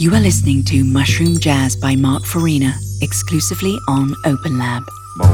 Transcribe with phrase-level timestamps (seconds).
[0.00, 4.84] You are listening to Mushroom Jazz by Mark Farina, exclusively on OpenLab。
[5.18, 5.26] 冇，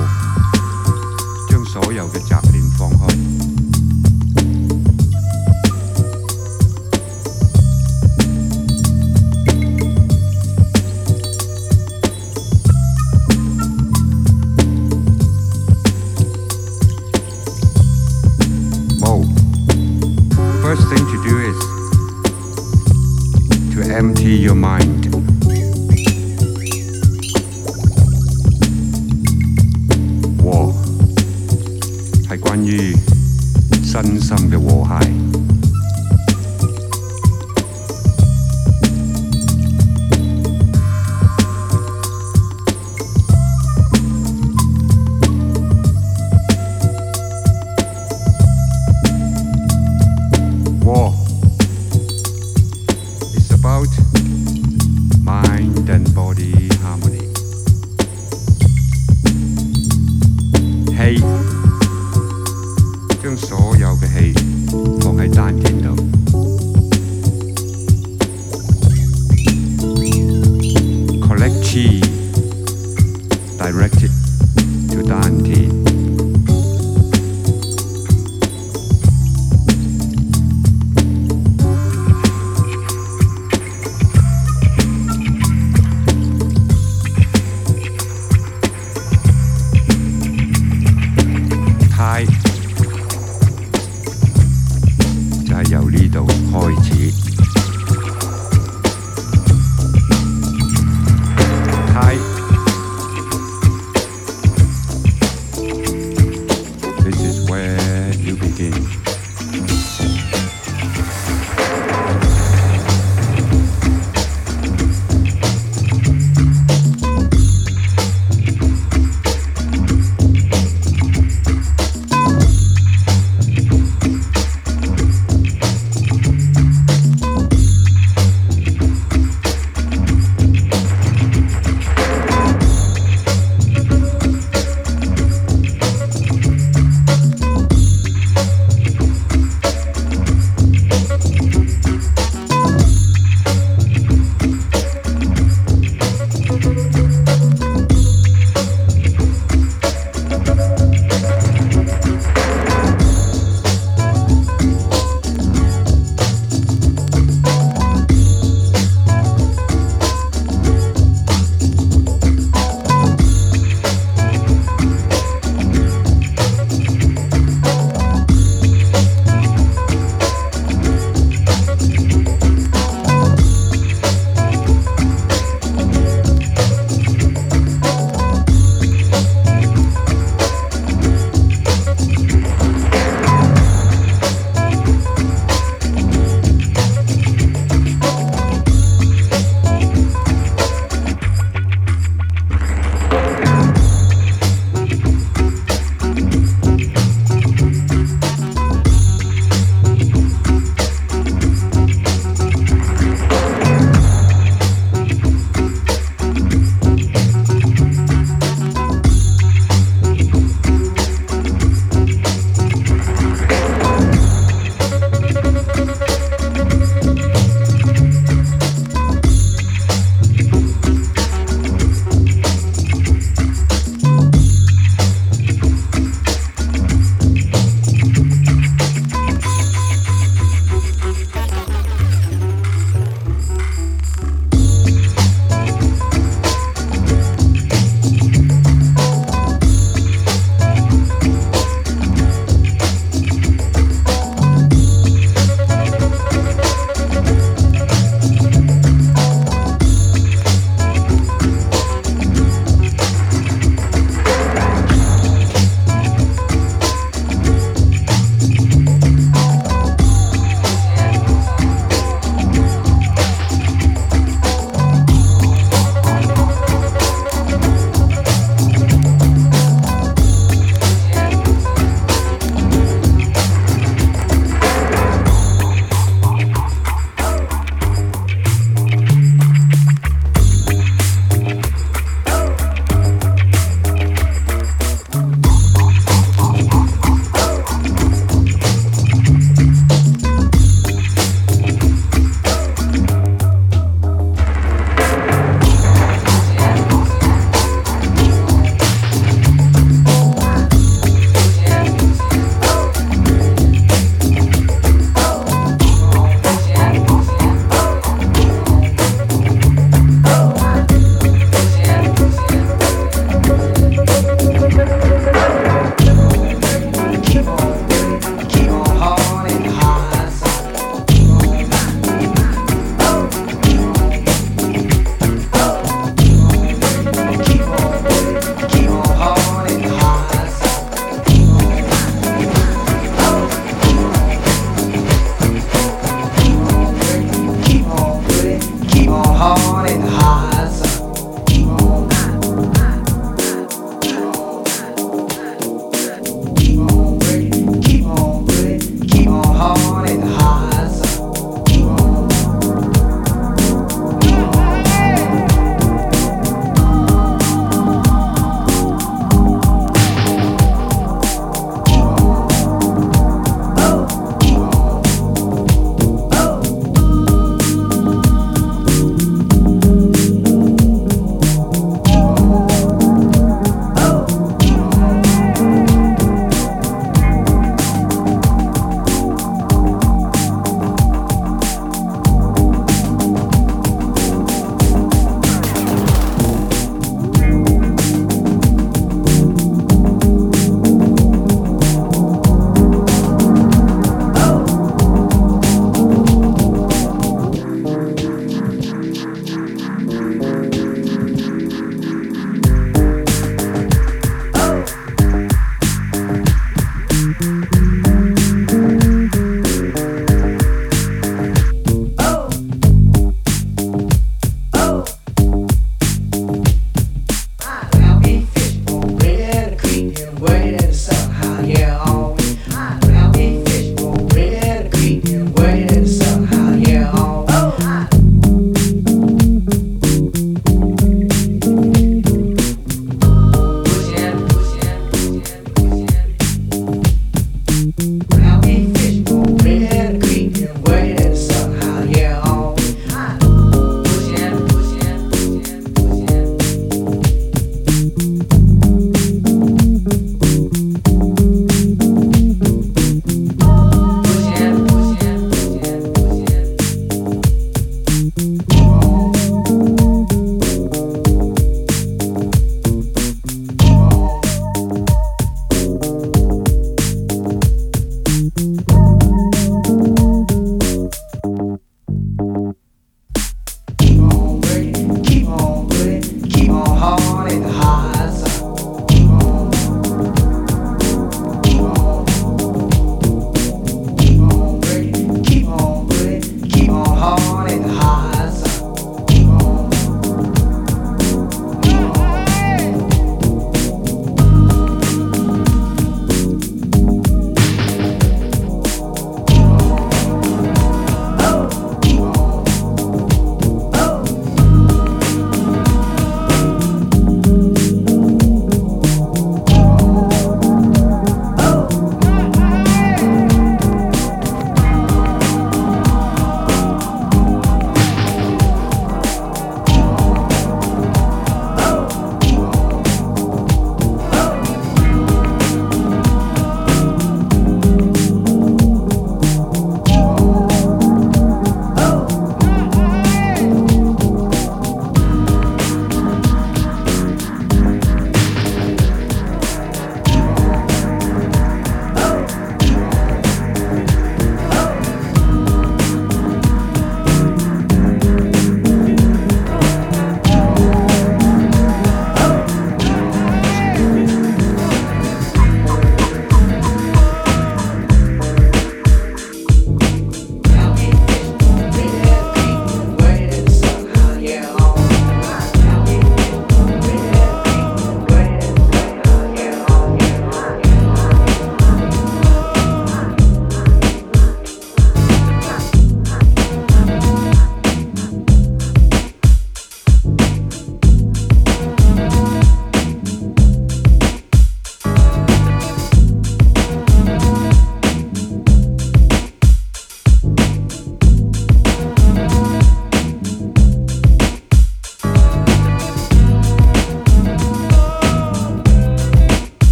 [1.50, 3.33] 將所有嘅雜念放開。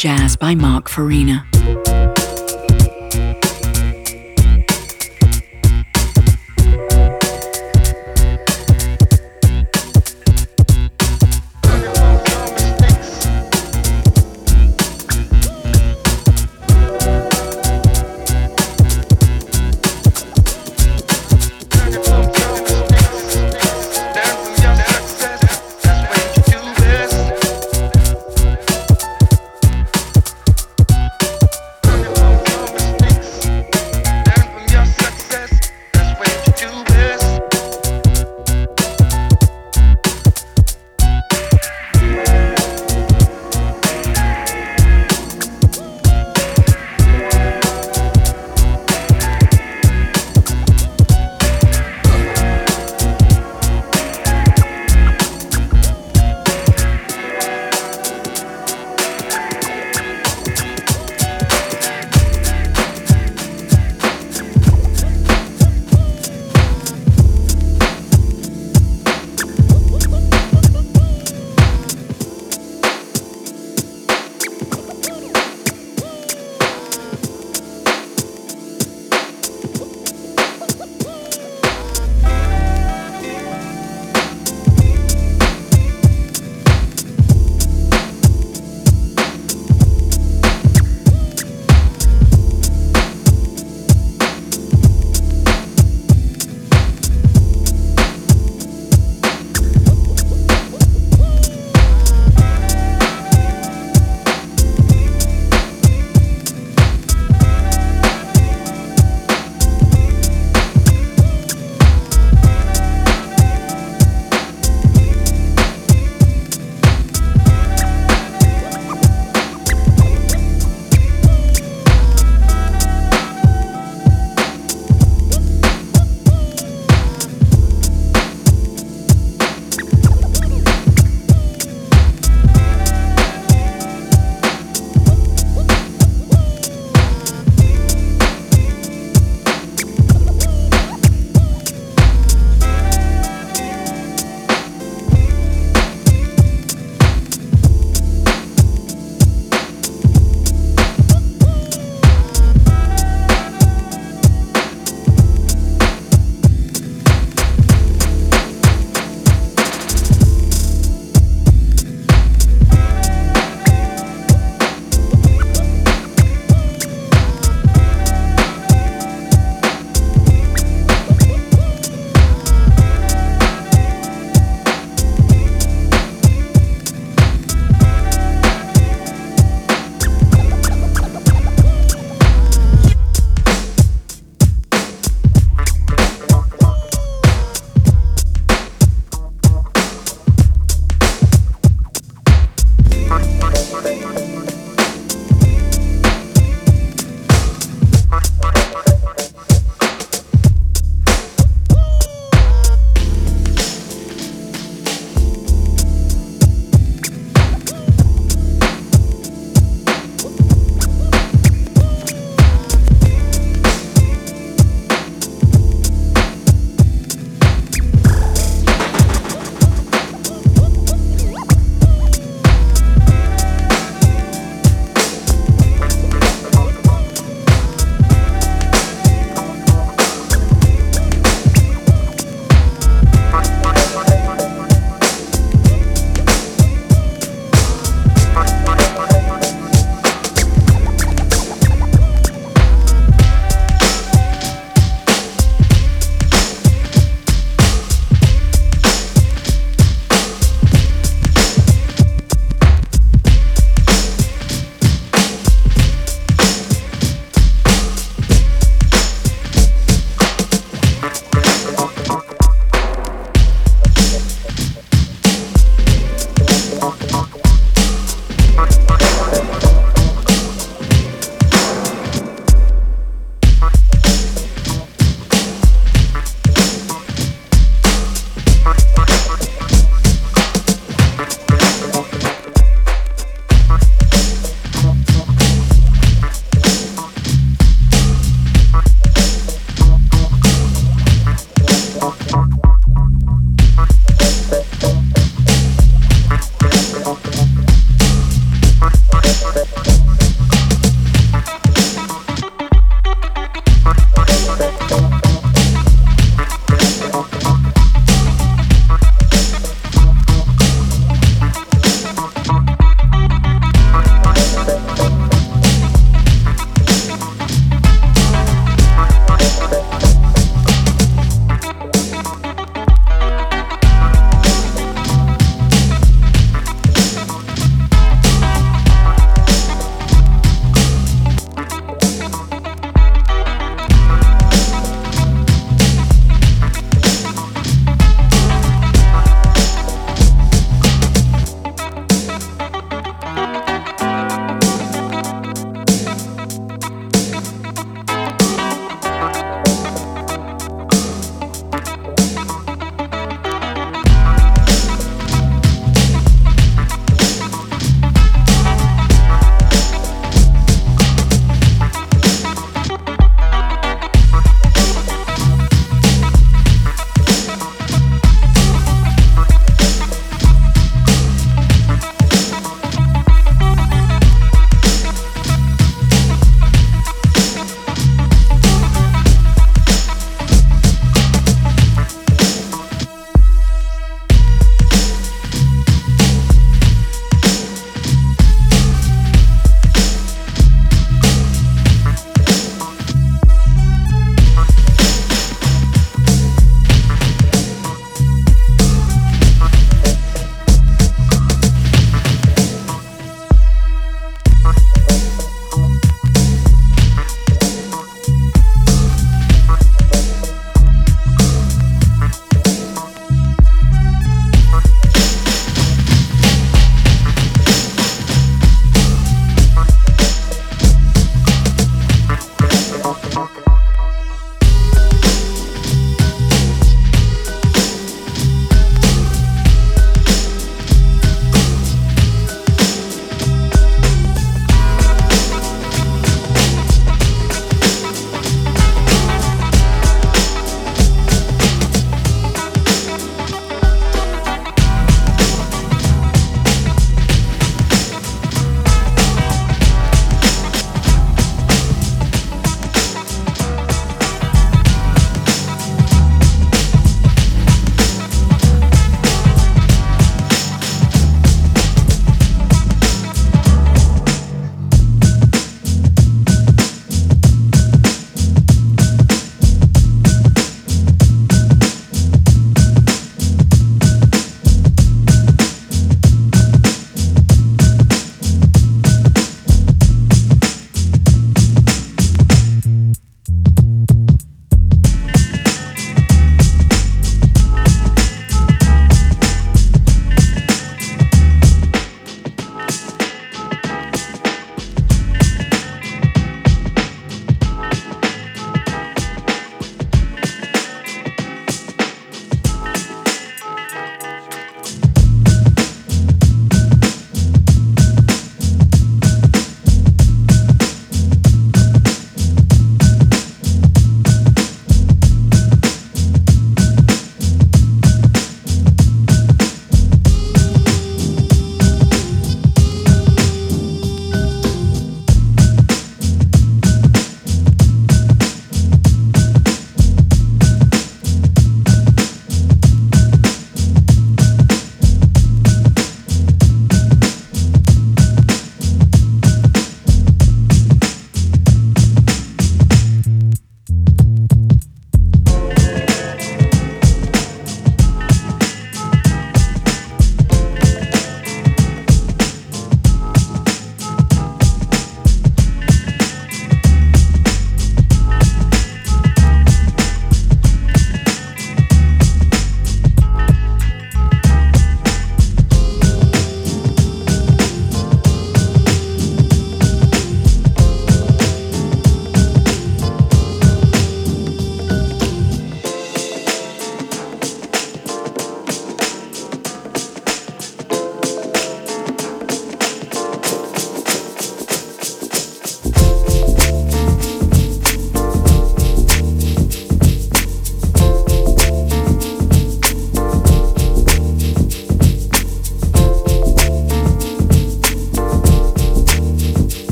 [0.00, 1.44] Jazz by Mark Farina.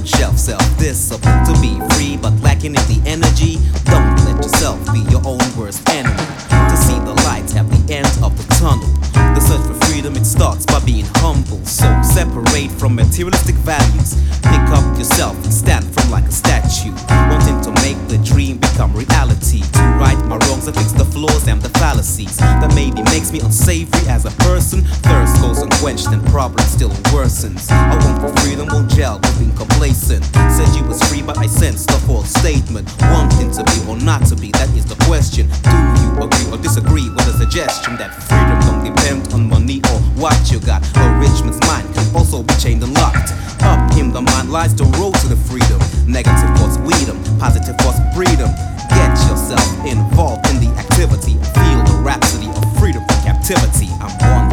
[0.00, 0.62] own shelf self.
[0.78, 3.58] This supposed to be free, but lacking in the energy.
[3.84, 6.16] Don't let yourself be your own worst enemy.
[6.48, 8.88] To see the light at the end of the tunnel.
[9.12, 11.64] The search for freedom it starts by being humble.
[11.66, 14.16] So separate from materialistic values.
[14.42, 16.94] Pick up yourself and stand firm like a statue.
[17.28, 18.19] Wanting to make the
[18.80, 19.60] become reality.
[19.60, 23.40] To right my wrongs and fix the flaws and the fallacies that maybe makes me
[23.40, 24.80] unsavory as a person.
[25.04, 27.70] Thirst goes unquenched and problems still worsens.
[27.70, 30.24] I want for freedom, won't gel with being complacent.
[30.56, 32.88] Said you was free, but I sensed a false statement.
[33.02, 35.44] Wanting to be or not to be, that is the question.
[35.60, 40.00] Do you agree or disagree with the suggestion that freedom don't depend on money or
[40.16, 40.80] what you got?
[40.96, 43.28] A rich man's mind can also be chained and locked.
[43.60, 47.76] Up him the mind lies the road to the freedom Negative thoughts weed them, positive
[47.76, 48.52] thoughts breed them.
[48.90, 51.34] Get yourself involved in the activity.
[51.54, 53.86] Feel the rhapsody of freedom from captivity.
[54.00, 54.49] I'm one.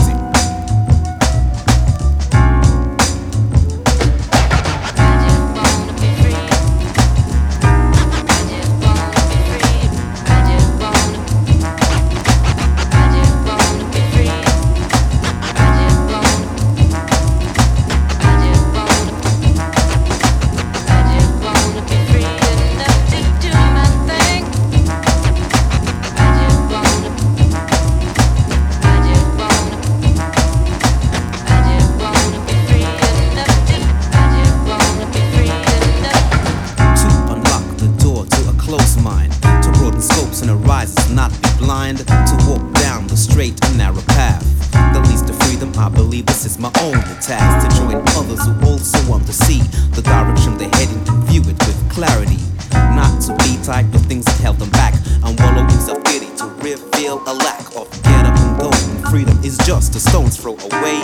[59.10, 61.00] Freedom is just a stone's throw away.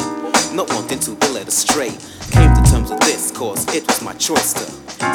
[0.52, 1.92] Not wanting to be led astray.
[2.32, 4.66] Came to terms with this, cause it was my choice to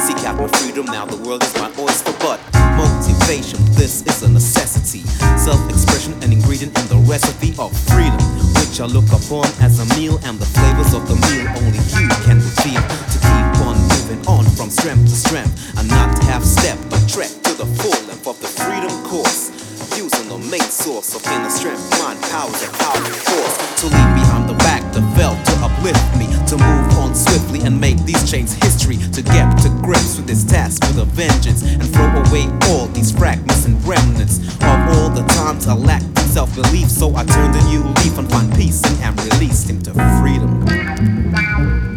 [0.06, 0.86] seek out my freedom.
[0.86, 2.40] Now the world is my oyster, but
[2.76, 5.00] motivation, this is a necessity.
[5.36, 8.20] Self expression, an ingredient in the recipe of freedom,
[8.56, 12.08] which I look upon as a meal, and the flavors of the meal only you
[12.24, 12.82] can reveal.
[13.12, 17.30] To keep on moving on from strength to strength, and not half step, but trek
[17.44, 19.67] to the full length of the freedom course.
[19.98, 24.48] Using the main source of inner strength, mind, power, and powerful force to leave behind
[24.48, 28.52] the back, the felt to uplift me, to move on swiftly and make these chains
[28.62, 32.86] history, to get to grips with this task with a vengeance and throw away all
[32.94, 36.88] these fragments and remnants of all the times I lacked self belief.
[36.88, 39.90] So I turned a new leaf and find peace and am released into
[40.22, 41.87] freedom.